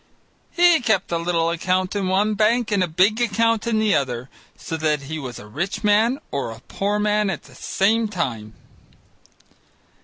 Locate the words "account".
1.51-1.95, 3.21-3.67